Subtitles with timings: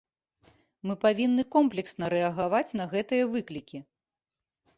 [0.87, 3.77] Мы павінны комплексна рэагаваць на гэтыя выклікі.